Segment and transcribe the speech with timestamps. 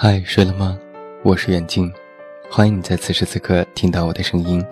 [0.00, 0.78] 嗨，睡了吗？
[1.24, 1.92] 我是远近，
[2.48, 4.64] 欢迎你在此时此刻听到我的声音。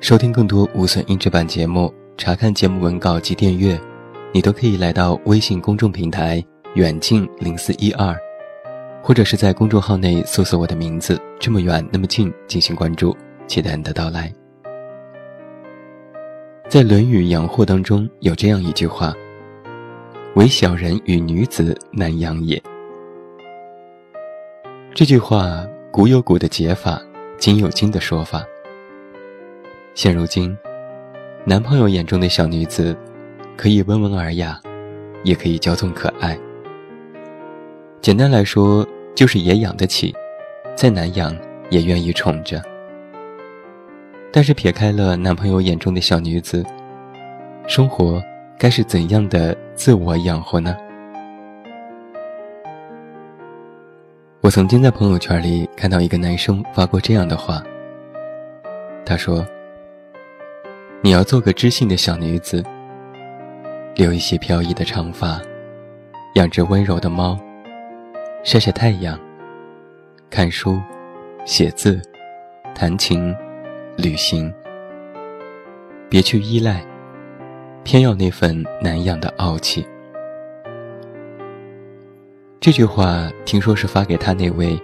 [0.00, 3.80] 收听更多无损音质版节目，查看节目文稿及订阅，
[4.32, 6.44] 你都可以来到微信公众平台
[6.74, 8.12] “远近零四一二”，
[9.04, 13.16] 或者是在公众号内搜索我的名字“这么远那么近”进行关注，
[13.46, 14.32] 期待你的到来。
[16.68, 19.14] 在《论语·阳货》当中有这样一句话。
[20.34, 22.60] 唯小人与女子难养也。
[24.98, 27.00] 这句话古有古的解法，
[27.38, 28.44] 今有今的说法。
[29.94, 30.58] 现如今，
[31.44, 32.96] 男朋友眼中的小女子，
[33.56, 34.60] 可以温文尔雅，
[35.22, 36.36] 也可以骄纵可爱。
[38.00, 38.84] 简单来说，
[39.14, 40.12] 就是也养得起，
[40.74, 41.32] 再难养
[41.70, 42.60] 也愿意宠着。
[44.32, 46.66] 但是撇开了男朋友眼中的小女子，
[47.68, 48.20] 生活。
[48.58, 50.76] 该是怎样的自我养活呢？
[54.48, 57.62] 我曾经在朋友圈里看到一个男生发过这样的话。
[59.04, 59.46] 他说
[61.04, 62.64] ：“你要做个知性的小女子，
[63.94, 65.38] 留一些飘逸的长发，
[66.36, 67.38] 养只温柔的猫，
[68.42, 69.20] 晒晒太阳，
[70.30, 70.80] 看书，
[71.44, 72.00] 写字，
[72.74, 73.36] 弹琴，
[73.98, 74.50] 旅行，
[76.08, 76.82] 别去依赖。”
[77.84, 79.86] 偏要那份难养的傲气。
[82.60, 84.76] 这句话听说是发给他那位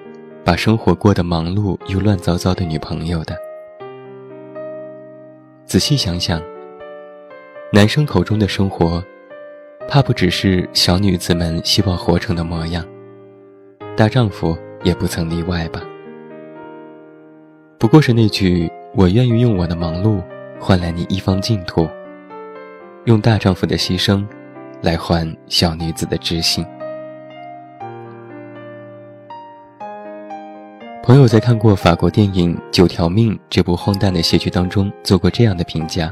[0.44, 3.36] 把生活过得忙碌又乱糟糟的女朋友的。
[5.64, 6.40] 仔细想想，
[7.72, 9.02] 男生口中的生活，
[9.88, 12.84] 怕不只是小女子们希望活成的模样，
[13.96, 15.82] 大丈夫也不曾例外吧。
[17.76, 20.22] 不过是那句“我愿意用我的忙碌
[20.60, 21.88] 换来你一方净土”。
[23.06, 24.24] 用大丈夫的牺牲，
[24.80, 26.64] 来换小女子的知性。
[31.04, 36.10] 朋友在看过法国电影《九条命》这部荒诞的戏剧当中，做过这样的评价：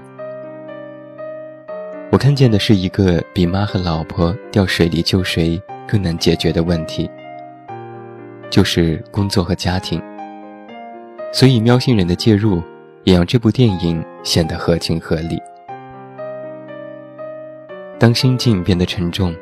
[2.11, 5.59] 我看见的是一个比妈和老婆掉水里救谁
[5.89, 7.11] 更难解决的问题，
[8.51, 9.99] 就是工作和家庭。
[11.33, 12.63] 所以喵星人的介入，
[13.05, 15.41] 也让这部电影显得合情合理。
[17.99, 19.35] 当心境变得沉重，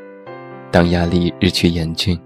[0.70, 2.16] 当压力日趋严峻，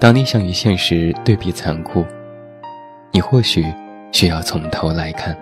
[0.00, 2.02] 当理想与现实对比残酷，
[3.12, 3.64] 你或许
[4.10, 5.36] 需要从头来看。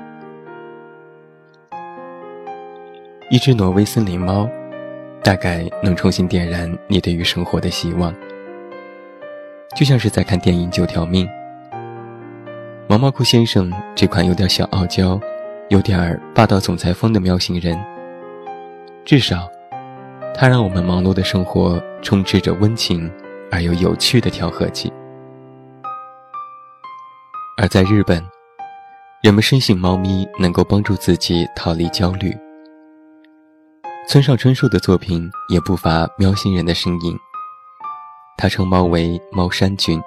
[3.30, 4.48] 一只挪威森林猫，
[5.22, 8.12] 大概能重新点燃你对于生活的希望。
[9.76, 11.24] 就像是在看电影《九条命》，
[12.88, 15.20] 毛毛裤先生这款有点小傲娇、
[15.68, 17.78] 有点霸道总裁风的喵星人，
[19.04, 19.48] 至少。
[20.34, 23.10] 它让我们忙碌的生活充斥着温情
[23.50, 24.92] 而又有趣的调和剂。
[27.62, 28.24] 而在日本，
[29.22, 32.34] 人们深信猫咪能够帮助自己逃离焦虑。
[34.08, 37.14] 村上春树的作品也不乏喵星人的身影。
[38.38, 40.00] 他称猫为“猫山君”。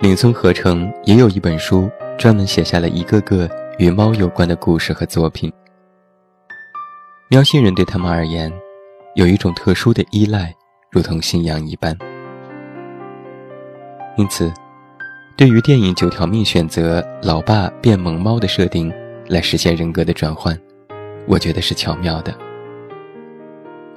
[0.00, 3.46] 岭村合成也有一本书，专门写下了一个个
[3.78, 5.52] 与猫有关的故事和作品。
[7.28, 8.50] 喵星人对他们而言，
[9.14, 10.54] 有一种特殊的依赖，
[10.90, 11.94] 如同信仰一般。
[14.16, 14.50] 因此，
[15.36, 18.90] 对于电影《九条命》选择老爸变萌猫的设定
[19.28, 20.58] 来实现人格的转换，
[21.28, 22.34] 我觉得是巧妙的。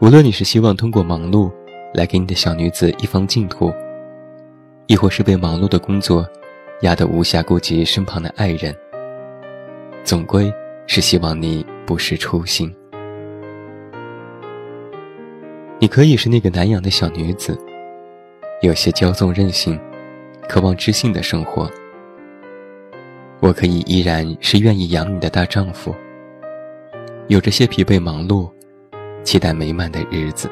[0.01, 1.49] 无论你是希望通过忙碌
[1.93, 3.71] 来给你的小女子一方净土，
[4.87, 6.27] 亦或是被忙碌的工作
[6.81, 8.75] 压得无暇顾及身旁的爱人，
[10.03, 10.53] 总归
[10.87, 12.69] 是希望你不失初心。
[15.79, 17.57] 你可以是那个难养的小女子，
[18.61, 19.79] 有些骄纵任性，
[20.49, 21.69] 渴望知性的生活。
[23.39, 25.93] 我可以依然是愿意养你的大丈夫，
[27.27, 28.49] 有着些疲惫忙碌，
[29.23, 30.49] 期待美满的日子。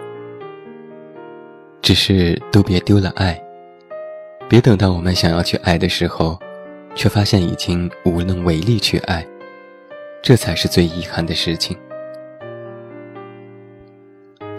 [1.81, 3.41] 只是都别丢了爱，
[4.47, 6.37] 别等到我们想要去爱的时候，
[6.93, 9.25] 却发现已经无能为力去爱，
[10.21, 11.75] 这才是最遗憾的事情。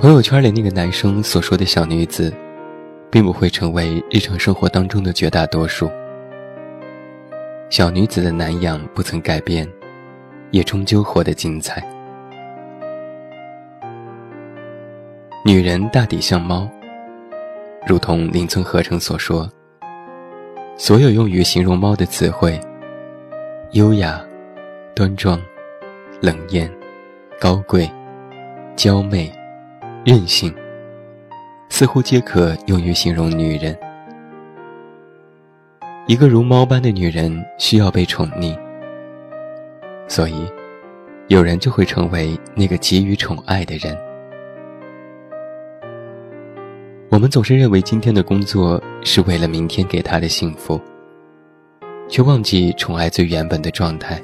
[0.00, 2.32] 朋友圈里那个男生所说的小女子，
[3.10, 5.90] 并不会成为日常生活当中的绝大多数。
[7.70, 9.68] 小女子的难养不曾改变，
[10.50, 11.82] 也终究活得精彩。
[15.44, 16.68] 女人大抵像猫，
[17.86, 19.50] 如同邻村合成所说，
[20.76, 22.60] 所有用于形容猫的词汇，
[23.72, 24.20] 优雅、
[24.94, 25.40] 端庄、
[26.20, 26.70] 冷艳、
[27.40, 27.90] 高贵、
[28.76, 29.32] 娇媚。
[30.04, 30.54] 任性，
[31.68, 33.76] 似乎皆可用于形容女人。
[36.06, 38.58] 一个如猫般的女人需要被宠溺，
[40.08, 40.46] 所以，
[41.28, 43.96] 有人就会成为那个给予宠爱的人。
[47.10, 50.80] 我们总是认为今天的工作是为了明天给她的幸福，
[52.08, 54.20] 却忘记宠爱最原本的状态。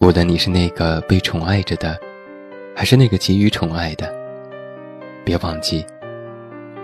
[0.00, 1.98] 无论你是那个被宠爱着的，
[2.74, 4.14] 还是那个给予宠爱的，
[5.28, 5.84] 别忘记，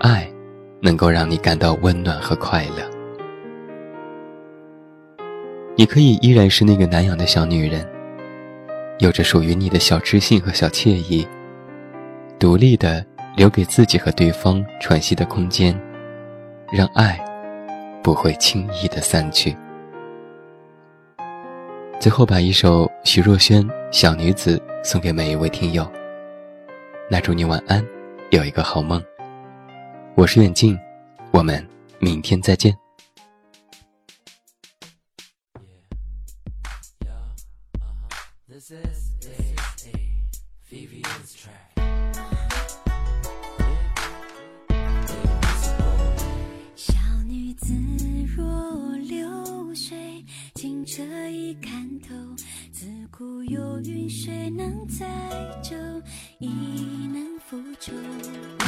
[0.01, 0.31] 爱
[0.79, 2.87] 能够让你感到温暖和快乐。
[5.75, 7.83] 你可以依然是那个难养的小女人，
[8.99, 11.27] 有着属于你的小知性和小惬意，
[12.37, 13.03] 独立的
[13.35, 15.75] 留给自己和对方喘息的空间，
[16.71, 17.19] 让爱
[18.03, 19.57] 不会轻易的散去。
[21.99, 25.91] 最后，把一首徐若瑄《小女子》送给每一位听友。
[27.09, 27.83] 那祝你晚安，
[28.31, 29.03] 有一个好梦。
[30.15, 30.77] 我是远近，
[31.31, 31.65] 我们
[31.99, 32.75] 明天再见。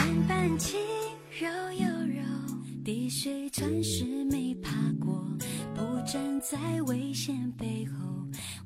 [0.08, 0.80] 万般轻
[1.38, 2.24] 柔又柔，
[2.86, 4.72] 滴水穿石没爬
[5.04, 5.22] 过。
[5.76, 7.94] 不站在危险背后，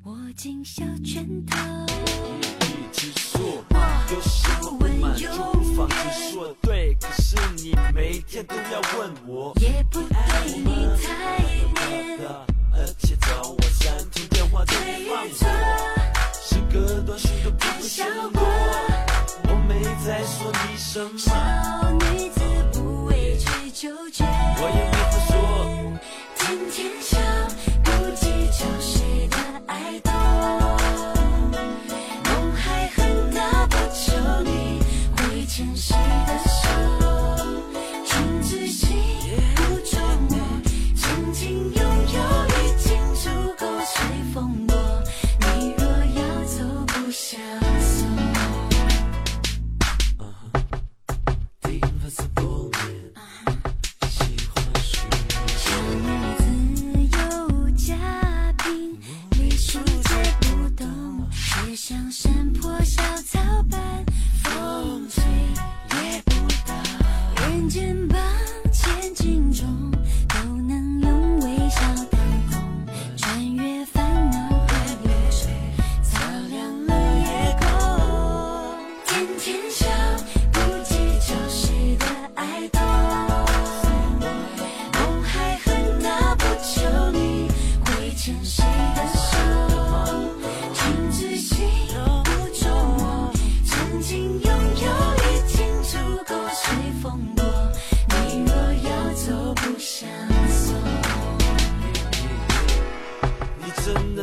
[0.04, 1.58] 握紧小拳头。
[4.12, 6.96] 有什么不满就不妨直说，对。
[7.00, 10.16] 可是你每天都要问我，也不对
[10.58, 11.42] 你太
[11.88, 12.20] 黏。
[12.72, 14.74] 而且早晚三通电话都
[15.10, 15.48] 放错，
[16.34, 18.42] 是隔断许多不会笑过。
[19.44, 21.32] 我没在说你什么，小
[21.92, 22.40] 女子
[22.72, 24.26] 不委曲求全，
[24.58, 25.32] 我也没话说。
[26.38, 27.18] 天天笑，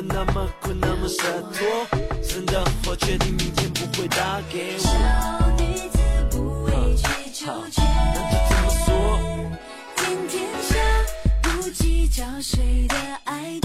[0.07, 1.67] 那么困，那么洒脱？
[2.21, 4.79] 真的，我确定明天不会打给我。
[4.79, 4.89] 小
[5.57, 5.99] 女子
[6.31, 8.87] 不畏惧求全，那就这么说。
[9.95, 10.75] 天天下，
[11.41, 13.59] 不计较谁的爱。